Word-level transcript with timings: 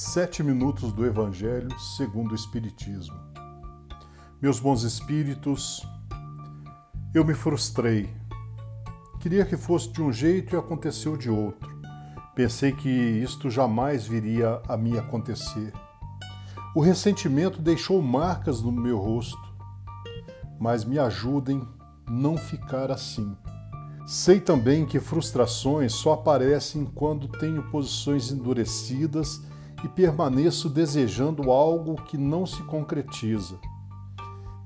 Sete 0.00 0.44
minutos 0.44 0.92
do 0.92 1.04
Evangelho 1.04 1.76
segundo 1.80 2.30
o 2.30 2.34
Espiritismo. 2.36 3.16
Meus 4.40 4.60
bons 4.60 4.84
espíritos, 4.84 5.84
eu 7.12 7.24
me 7.24 7.34
frustrei. 7.34 8.08
Queria 9.18 9.44
que 9.44 9.56
fosse 9.56 9.90
de 9.90 10.00
um 10.00 10.12
jeito 10.12 10.54
e 10.54 10.56
aconteceu 10.56 11.16
de 11.16 11.28
outro. 11.28 11.68
Pensei 12.32 12.70
que 12.70 12.88
isto 12.88 13.50
jamais 13.50 14.06
viria 14.06 14.62
a 14.68 14.76
me 14.76 14.96
acontecer. 14.96 15.72
O 16.76 16.80
ressentimento 16.80 17.60
deixou 17.60 18.00
marcas 18.00 18.62
no 18.62 18.70
meu 18.70 18.98
rosto, 18.98 19.52
mas 20.60 20.84
me 20.84 20.96
ajudem 21.00 21.66
não 22.08 22.36
ficar 22.36 22.92
assim. 22.92 23.36
Sei 24.06 24.40
também 24.40 24.86
que 24.86 25.00
frustrações 25.00 25.92
só 25.92 26.12
aparecem 26.12 26.84
quando 26.84 27.26
tenho 27.26 27.68
posições 27.68 28.30
endurecidas 28.30 29.42
e 29.84 29.88
permaneço 29.88 30.68
desejando 30.68 31.50
algo 31.50 31.94
que 31.94 32.18
não 32.18 32.44
se 32.44 32.62
concretiza. 32.64 33.58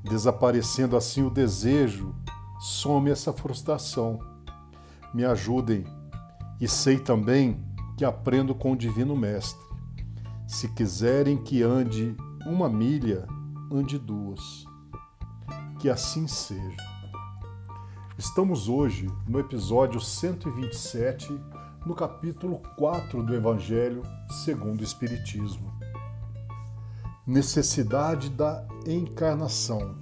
Desaparecendo 0.02 0.96
assim 0.96 1.22
o 1.22 1.30
desejo, 1.30 2.14
some 2.58 3.10
essa 3.10 3.32
frustração. 3.32 4.18
Me 5.12 5.24
ajudem 5.24 5.84
e 6.60 6.66
sei 6.66 6.98
também 6.98 7.64
que 7.96 8.04
aprendo 8.04 8.54
com 8.54 8.72
o 8.72 8.76
Divino 8.76 9.14
Mestre. 9.14 9.62
Se 10.46 10.68
quiserem 10.68 11.36
que 11.36 11.62
ande 11.62 12.16
uma 12.46 12.68
milha, 12.68 13.26
ande 13.70 13.98
duas. 13.98 14.64
Que 15.78 15.88
assim 15.88 16.26
seja. 16.26 16.92
Estamos 18.18 18.68
hoje 18.68 19.10
no 19.26 19.40
episódio 19.40 20.00
127 20.00 21.32
no 21.84 21.94
capítulo 21.96 22.60
4 22.76 23.24
do 23.24 23.34
Evangelho 23.34 24.02
segundo 24.44 24.80
o 24.80 24.84
Espiritismo. 24.84 25.72
Necessidade 27.26 28.30
da 28.30 28.64
encarnação. 28.86 29.96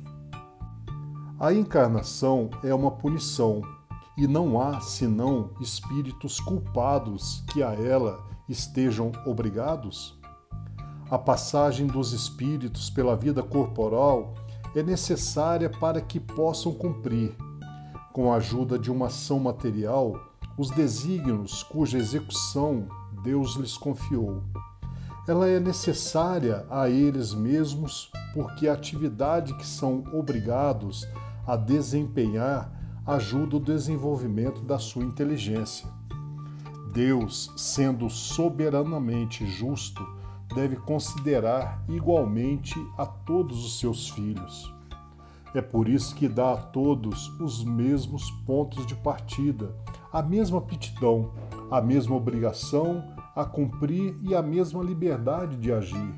A 1.39 1.55
encarnação 1.55 2.51
é 2.63 2.75
uma 2.75 2.91
punição 2.91 3.63
e 4.17 4.27
não 4.27 4.61
há 4.61 4.81
senão 4.81 5.53
espíritos 5.59 6.39
culpados 6.39 7.43
que 7.51 7.63
a 7.63 7.73
ela 7.73 8.27
estejam 8.47 9.11
obrigados? 9.25 10.21
A 11.11 11.19
passagem 11.19 11.87
dos 11.87 12.13
espíritos 12.13 12.91
pela 12.91 13.17
vida 13.17 13.43
corporal 13.43 14.35
é 14.77 14.83
necessária 14.83 15.71
para 15.71 16.01
que 16.03 16.21
possam 16.21 16.75
cumprir, 16.75 17.35
com 18.13 18.31
a 18.33 18.37
ajuda 18.37 18.79
de 18.79 18.91
uma 18.91 19.07
ação 19.07 19.41
material, 19.41 20.30
os 20.61 20.69
desígnios 20.69 21.63
cuja 21.63 21.97
execução 21.97 22.87
Deus 23.23 23.55
lhes 23.55 23.79
confiou. 23.79 24.43
Ela 25.27 25.49
é 25.49 25.59
necessária 25.59 26.67
a 26.69 26.91
eles 26.91 27.33
mesmos 27.33 28.13
porque 28.35 28.69
a 28.69 28.75
atividade 28.75 29.55
que 29.55 29.67
são 29.67 30.05
obrigados 30.13 31.09
a 31.47 31.57
desempenhar 31.57 32.71
ajuda 33.07 33.57
o 33.57 33.61
desenvolvimento 33.61 34.61
da 34.61 34.79
sua 34.79 35.03
inteligência. 35.03 35.89
Deus, 36.93 37.51
sendo 37.57 38.11
soberanamente 38.11 39.47
justo, 39.47 40.07
deve 40.55 40.77
considerar 40.77 41.83
igualmente 41.89 42.75
a 42.99 43.07
todos 43.07 43.65
os 43.65 43.79
seus 43.79 44.11
filhos. 44.11 44.71
É 45.55 45.61
por 45.61 45.89
isso 45.89 46.15
que 46.15 46.29
dá 46.29 46.53
a 46.53 46.57
todos 46.57 47.29
os 47.41 47.65
mesmos 47.65 48.31
pontos 48.47 48.87
de 48.87 48.95
partida 48.95 49.75
a 50.13 50.23
mesma 50.23 50.59
aptidão, 50.59 51.33
a 51.71 51.81
mesma 51.81 52.17
obrigação 52.17 53.05
a 53.35 53.45
cumprir 53.45 54.19
e 54.23 54.35
a 54.35 54.43
mesma 54.43 54.83
liberdade 54.83 55.57
de 55.57 55.73
agir. 55.73 56.15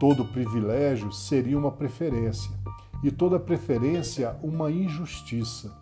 Todo 0.00 0.24
privilégio 0.24 1.12
seria 1.12 1.58
uma 1.58 1.70
preferência, 1.70 2.50
e 3.02 3.10
toda 3.10 3.38
preferência 3.38 4.36
uma 4.42 4.70
injustiça. 4.70 5.76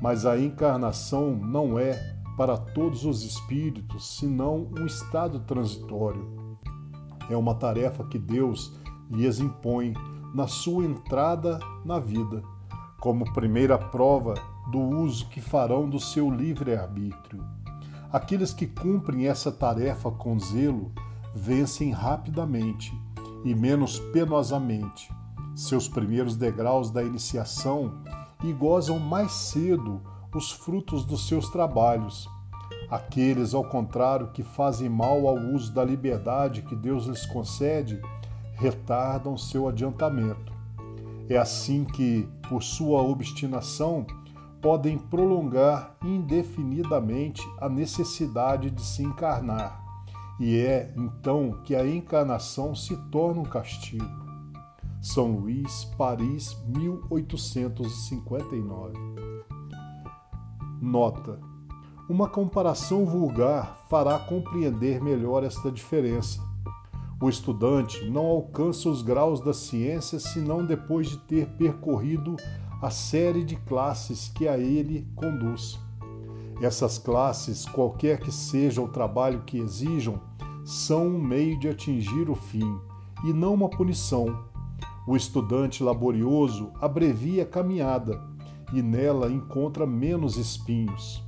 Mas 0.00 0.26
a 0.26 0.38
encarnação 0.38 1.34
não 1.34 1.78
é, 1.78 2.16
para 2.36 2.56
todos 2.56 3.04
os 3.04 3.22
espíritos, 3.22 4.16
senão 4.18 4.68
um 4.78 4.86
estado 4.86 5.40
transitório. 5.40 6.58
É 7.30 7.36
uma 7.36 7.54
tarefa 7.54 8.04
que 8.04 8.18
Deus 8.18 8.74
lhes 9.10 9.38
impõe 9.38 9.94
na 10.34 10.46
sua 10.46 10.84
entrada 10.84 11.58
na 11.84 11.98
vida, 11.98 12.42
como 13.00 13.32
primeira 13.32 13.76
prova 13.76 14.34
do 14.70 14.78
uso 14.78 15.28
que 15.28 15.40
farão 15.40 15.88
do 15.88 15.98
seu 15.98 16.30
livre-arbítrio. 16.30 17.44
Aqueles 18.12 18.52
que 18.52 18.66
cumprem 18.66 19.26
essa 19.26 19.50
tarefa 19.50 20.10
com 20.10 20.38
zelo 20.38 20.92
vencem 21.34 21.90
rapidamente 21.90 22.92
e 23.44 23.54
menos 23.54 23.98
penosamente 24.12 25.10
seus 25.54 25.88
primeiros 25.88 26.36
degraus 26.36 26.90
da 26.90 27.02
iniciação 27.02 28.02
e 28.42 28.52
gozam 28.52 28.98
mais 28.98 29.32
cedo 29.32 30.00
os 30.34 30.50
frutos 30.50 31.04
dos 31.04 31.28
seus 31.28 31.48
trabalhos. 31.48 32.28
Aqueles, 32.90 33.54
ao 33.54 33.64
contrário, 33.64 34.28
que 34.32 34.42
fazem 34.42 34.88
mal 34.88 35.26
ao 35.26 35.36
uso 35.36 35.72
da 35.72 35.84
liberdade 35.84 36.62
que 36.62 36.74
Deus 36.74 37.06
lhes 37.06 37.24
concede, 37.26 38.00
retardam 38.62 39.36
seu 39.36 39.68
adiantamento. 39.68 40.52
É 41.28 41.36
assim 41.36 41.84
que, 41.84 42.28
por 42.48 42.62
sua 42.62 43.02
obstinação, 43.02 44.06
podem 44.60 44.96
prolongar 44.96 45.96
indefinidamente 46.04 47.42
a 47.60 47.68
necessidade 47.68 48.70
de 48.70 48.80
se 48.80 49.02
encarnar, 49.02 49.82
e 50.38 50.56
é 50.56 50.94
então 50.96 51.60
que 51.64 51.74
a 51.74 51.84
encarnação 51.84 52.72
se 52.72 52.96
torna 53.10 53.40
um 53.40 53.44
castigo. 53.44 54.22
São 55.00 55.32
Luís, 55.32 55.84
Paris, 55.98 56.56
1859. 56.68 58.96
Nota: 60.80 61.40
Uma 62.08 62.28
comparação 62.28 63.04
vulgar 63.04 63.76
fará 63.88 64.20
compreender 64.20 65.02
melhor 65.02 65.42
esta 65.42 65.72
diferença. 65.72 66.51
O 67.22 67.28
estudante 67.28 68.04
não 68.10 68.26
alcança 68.26 68.88
os 68.88 69.00
graus 69.00 69.40
da 69.40 69.54
ciência 69.54 70.18
senão 70.18 70.66
depois 70.66 71.08
de 71.08 71.18
ter 71.18 71.46
percorrido 71.50 72.34
a 72.82 72.90
série 72.90 73.44
de 73.44 73.54
classes 73.54 74.26
que 74.26 74.48
a 74.48 74.58
ele 74.58 75.06
conduz. 75.14 75.78
Essas 76.60 76.98
classes, 76.98 77.64
qualquer 77.64 78.18
que 78.18 78.32
seja 78.32 78.82
o 78.82 78.88
trabalho 78.88 79.44
que 79.46 79.56
exijam, 79.56 80.18
são 80.64 81.06
um 81.06 81.22
meio 81.22 81.56
de 81.60 81.68
atingir 81.68 82.28
o 82.28 82.34
fim 82.34 82.76
e 83.24 83.32
não 83.32 83.54
uma 83.54 83.68
punição. 83.68 84.44
O 85.06 85.14
estudante 85.14 85.80
laborioso 85.80 86.72
abrevia 86.80 87.44
a 87.44 87.46
caminhada 87.46 88.20
e 88.72 88.82
nela 88.82 89.30
encontra 89.30 89.86
menos 89.86 90.36
espinhos. 90.36 91.22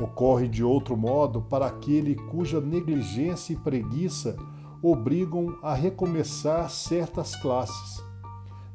Ocorre 0.00 0.48
de 0.48 0.64
outro 0.64 0.96
modo 0.96 1.42
para 1.42 1.66
aquele 1.66 2.16
cuja 2.16 2.60
negligência 2.60 3.52
e 3.52 3.56
preguiça 3.56 4.36
obrigam 4.82 5.58
a 5.62 5.74
recomeçar 5.74 6.68
certas 6.68 7.36
classes 7.36 8.02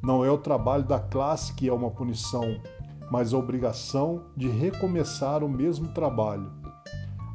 não 0.01 0.23
é 0.23 0.29
o 0.29 0.38
trabalho 0.38 0.84
da 0.84 1.00
classe 1.00 1.53
que 1.53 1.68
é 1.68 1.73
uma 1.73 1.90
punição, 1.90 2.62
mas 3.12 3.34
a 3.34 3.38
obrigação 3.38 4.25
de 4.35 4.47
recomeçar 4.47 5.44
o 5.44 5.50
mesmo 5.50 5.88
trabalho. 5.90 6.51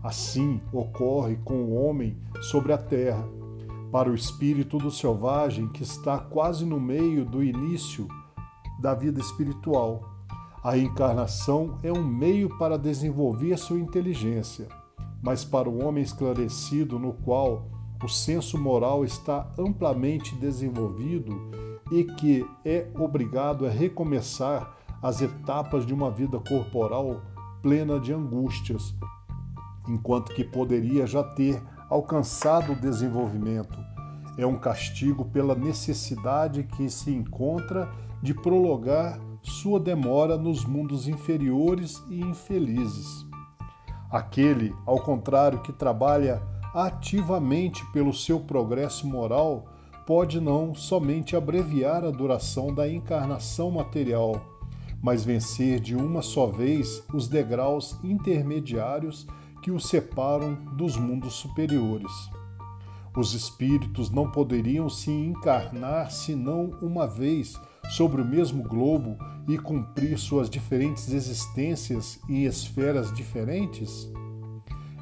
Assim 0.03 0.61
ocorre 0.73 1.37
com 1.45 1.65
o 1.65 1.75
homem 1.75 2.17
sobre 2.41 2.73
a 2.73 2.79
terra. 2.79 3.25
Para 3.91 4.09
o 4.09 4.15
espírito 4.15 4.79
do 4.79 4.91
selvagem 4.91 5.69
que 5.69 5.83
está 5.83 6.19
quase 6.19 6.65
no 6.65 6.81
meio 6.81 7.25
do 7.25 7.43
início 7.43 8.09
da 8.81 8.95
vida 8.95 9.21
espiritual, 9.21 10.03
a 10.65 10.79
encarnação 10.79 11.79
é 11.83 11.93
um 11.93 12.03
meio 12.03 12.57
para 12.59 12.79
desenvolver 12.79 13.59
sua 13.59 13.79
inteligência, 13.79 14.67
mas 15.21 15.45
para 15.45 15.69
o 15.69 15.85
homem 15.85 16.03
esclarecido, 16.03 16.99
no 16.99 17.13
qual 17.13 17.67
o 18.03 18.09
senso 18.09 18.59
moral 18.59 19.05
está 19.05 19.51
amplamente 19.59 20.35
desenvolvido, 20.35 21.51
e 21.91 22.05
que 22.05 22.47
é 22.65 22.89
obrigado 22.95 23.67
a 23.67 23.71
recomeçar 23.71 24.77
as 25.03 25.21
etapas 25.21 25.85
de 25.85 25.93
uma 25.93 26.11
vida 26.11 26.39
corporal 26.39 27.21
plena 27.61 28.01
de 28.01 28.13
angústias, 28.13 28.95
enquanto 29.89 30.35
que 30.35 30.43
poderia 30.43 31.07
já 31.07 31.23
ter 31.23 31.63
alcançado 31.91 32.73
o 32.73 32.81
desenvolvimento. 32.81 33.79
É 34.39 34.47
um 34.47 34.59
castigo 34.59 35.27
pela 35.27 35.55
necessidade 35.55 36.63
que 36.63 36.89
se 36.89 37.11
encontra 37.11 37.93
de 38.23 38.33
prolongar 38.33 39.21
sua 39.43 39.79
demora 39.79 40.39
nos 40.39 40.65
mundos 40.65 41.07
inferiores 41.07 42.03
e 42.09 42.21
infelizes. 42.21 43.27
Aquele, 44.11 44.75
ao 44.87 45.01
contrário, 45.01 45.61
que 45.61 45.73
trabalha 45.73 46.41
ativamente 46.75 47.85
pelo 47.93 48.13
seu 48.13 48.41
progresso 48.41 49.07
moral, 49.07 49.67
pode 50.07 50.41
não 50.41 50.75
somente 50.75 51.37
abreviar 51.37 52.05
a 52.05 52.11
duração 52.11 52.75
da 52.75 52.89
encarnação 52.89 53.71
material, 53.71 54.41
mas 55.03 55.25
vencer 55.25 55.81
de 55.81 55.95
uma 55.95 56.23
só 56.23 56.47
vez 56.47 57.03
os 57.13 57.29
degraus 57.29 57.99
intermediários 58.03 59.27
que 59.63 59.71
o 59.71 59.79
separam 59.79 60.55
dos 60.77 60.97
mundos 60.97 61.35
superiores. 61.35 62.13
Os 63.15 63.35
espíritos 63.35 64.11
não 64.11 64.31
poderiam 64.31 64.89
se 64.89 65.11
encarnar 65.11 66.11
senão 66.11 66.71
uma 66.81 67.07
vez 67.07 67.61
sobre 67.91 68.23
o 68.23 68.25
mesmo 68.25 68.63
globo 68.63 69.19
e 69.47 69.59
cumprir 69.59 70.19
suas 70.19 70.49
diferentes 70.49 71.13
existências 71.13 72.19
em 72.29 72.45
esferas 72.45 73.13
diferentes? 73.13 74.11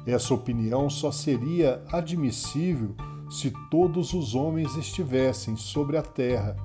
Essa 0.05 0.33
opinião 0.33 0.89
só 0.89 1.11
seria 1.11 1.83
admissível 1.91 2.95
se 3.29 3.53
todos 3.69 4.13
os 4.13 4.35
homens 4.35 4.75
estivessem 4.75 5.55
sobre 5.55 5.95
a 5.97 6.01
terra, 6.01 6.55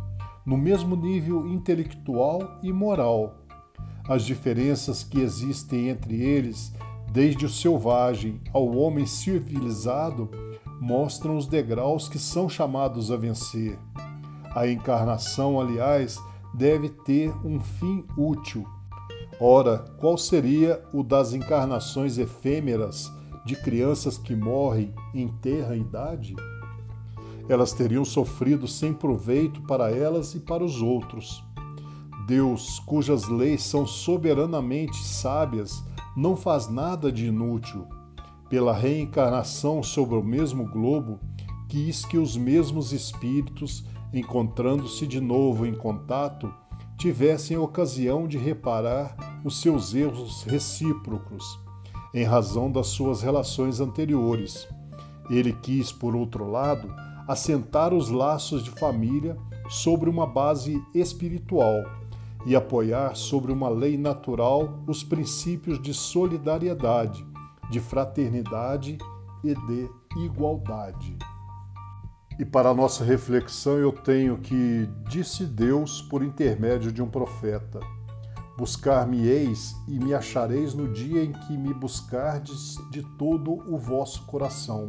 no 0.44 0.56
mesmo 0.56 0.96
nível 0.96 1.46
intelectual 1.46 2.58
e 2.62 2.72
moral. 2.72 3.36
As 4.08 4.24
diferenças 4.24 5.04
que 5.04 5.20
existem 5.20 5.88
entre 5.88 6.20
eles, 6.20 6.72
desde 7.12 7.44
o 7.44 7.48
selvagem 7.48 8.40
ao 8.52 8.68
homem 8.76 9.06
civilizado, 9.06 10.30
mostram 10.80 11.36
os 11.36 11.46
degraus 11.46 12.08
que 12.08 12.18
são 12.18 12.48
chamados 12.48 13.10
a 13.10 13.16
vencer. 13.16 13.78
A 14.54 14.66
encarnação, 14.66 15.60
aliás, 15.60 16.18
deve 16.54 16.88
ter 16.88 17.30
um 17.44 17.60
fim 17.60 18.04
útil. 18.16 18.66
Ora, 19.38 19.78
qual 19.98 20.16
seria 20.16 20.82
o 20.92 21.02
das 21.02 21.34
encarnações 21.34 22.16
efêmeras 22.16 23.10
de 23.46 23.54
crianças 23.54 24.19
que 24.19 24.34
morrem 24.34 24.93
em 25.14 25.28
terra 25.28 25.76
idade? 25.76 26.34
Elas 27.48 27.72
teriam 27.72 28.04
sofrido 28.04 28.66
sem 28.66 28.93
proveito 28.93 29.62
para 29.62 29.88
elas 29.90 30.34
e 30.34 30.40
para 30.40 30.64
os 30.64 30.82
outros. 30.82 31.44
Deus, 32.26 32.81
cujas 32.81 33.28
leis 33.28 33.62
são 33.62 33.87
soberanamente 33.87 34.96
sábias, 34.96 35.81
não 36.16 36.34
faz 36.34 36.69
nada 36.69 37.12
de 37.12 37.26
inútil. 37.26 37.87
Pela 38.50 38.72
reencarnação 38.72 39.81
sobre 39.81 40.16
o 40.16 40.25
mesmo 40.25 40.69
globo, 40.69 41.20
quis 41.69 42.04
que 42.04 42.19
os 42.19 42.37
mesmos 42.37 42.93
espíritos, 42.93 43.84
encontrando-se 44.12 45.06
de 45.06 45.20
novo 45.20 45.64
em 45.64 45.75
contato, 45.75 46.52
tivessem 46.98 47.56
ocasião 47.56 48.26
de 48.26 48.38
reparar 48.38 49.40
os 49.44 49.60
seus 49.60 49.94
erros 49.94 50.43
recíprocos 50.43 51.64
em 52.16 52.24
razão 52.24 52.72
das 52.72 52.86
suas 52.86 53.20
relações 53.20 53.78
anteriores. 53.78 54.66
Ele 55.28 55.52
quis, 55.52 55.92
por 55.92 56.16
outro 56.16 56.50
lado, 56.50 56.88
assentar 57.28 57.92
os 57.92 58.08
laços 58.08 58.64
de 58.64 58.70
família 58.70 59.36
sobre 59.68 60.08
uma 60.08 60.26
base 60.26 60.82
espiritual 60.94 61.84
e 62.46 62.56
apoiar 62.56 63.14
sobre 63.14 63.52
uma 63.52 63.68
lei 63.68 63.98
natural 63.98 64.82
os 64.86 65.04
princípios 65.04 65.82
de 65.82 65.92
solidariedade, 65.92 67.26
de 67.70 67.80
fraternidade 67.80 68.96
e 69.44 69.54
de 69.54 69.90
igualdade. 70.24 71.19
E 72.38 72.44
para 72.46 72.72
nossa 72.72 73.04
reflexão, 73.04 73.76
eu 73.76 73.92
tenho 73.92 74.38
que 74.38 74.88
disse 75.06 75.44
Deus 75.44 76.00
por 76.00 76.22
intermédio 76.22 76.90
de 76.90 77.02
um 77.02 77.08
profeta. 77.08 77.80
Buscar-me-eis 78.56 79.76
e 79.87 79.99
me 79.99 80.14
achareis 80.14 80.73
no 80.73 80.91
dia 80.93 81.23
em 81.23 81.32
que 81.32 81.56
me 81.56 81.75
buscardes 81.75 82.76
de 82.91 83.03
todo 83.19 83.53
o 83.70 83.76
vosso 83.76 84.23
coração. 84.25 84.88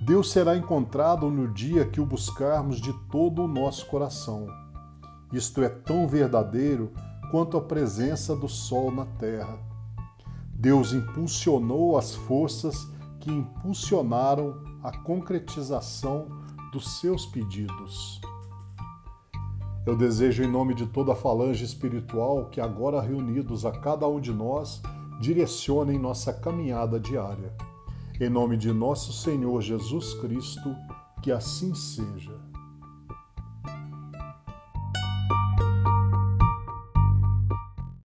Deus 0.00 0.30
será 0.30 0.56
encontrado 0.56 1.30
no 1.30 1.52
dia 1.52 1.84
que 1.84 2.00
o 2.00 2.06
buscarmos 2.06 2.80
de 2.80 2.92
todo 3.10 3.42
o 3.42 3.48
nosso 3.48 3.86
coração. 3.86 4.46
Isto 5.32 5.62
é 5.62 5.68
tão 5.68 6.08
verdadeiro 6.08 6.92
quanto 7.30 7.56
a 7.56 7.60
presença 7.60 8.34
do 8.34 8.48
sol 8.48 8.90
na 8.90 9.04
terra. 9.04 9.58
Deus 10.50 10.92
impulsionou 10.92 11.98
as 11.98 12.14
forças 12.14 12.88
que 13.20 13.30
impulsionaram 13.30 14.62
a 14.82 14.96
concretização 14.98 16.28
dos 16.72 17.00
seus 17.00 17.26
pedidos. 17.26 18.20
Eu 19.86 19.96
desejo, 19.96 20.42
em 20.42 20.48
nome 20.48 20.74
de 20.74 20.84
toda 20.84 21.12
a 21.12 21.14
falange 21.14 21.64
espiritual, 21.64 22.46
que 22.46 22.60
agora 22.60 23.00
reunidos 23.00 23.64
a 23.64 23.70
cada 23.70 24.08
um 24.08 24.20
de 24.20 24.32
nós, 24.32 24.82
direcionem 25.20 25.96
nossa 25.96 26.32
caminhada 26.32 26.98
diária. 26.98 27.54
Em 28.20 28.28
nome 28.28 28.56
de 28.56 28.72
nosso 28.72 29.12
Senhor 29.12 29.62
Jesus 29.62 30.12
Cristo, 30.14 30.74
que 31.22 31.30
assim 31.30 31.72
seja. 31.72 32.45